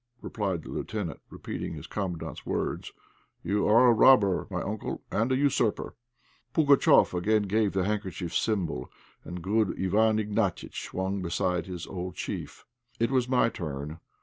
[0.19, 2.91] replied the lieutenant, repeating his Commandant's words;
[3.43, 5.93] "you are a robber, my uncle, and a usurper."
[6.55, 8.89] Pugatchéf again gave the handkerchief signal,
[9.23, 12.65] and good Iwán Ignatiitch swung beside his old chief.
[12.99, 13.99] It was my turn.